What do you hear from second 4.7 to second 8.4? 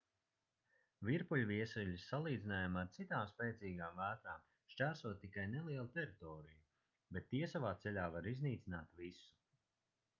šķērso tikai nelielu teritoriju bet tie savā ceļā var